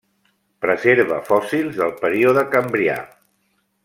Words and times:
Preserva 0.65 1.19
fòssils 1.27 1.77
del 1.81 1.93
període 2.05 2.47
Cambrià. 2.57 2.97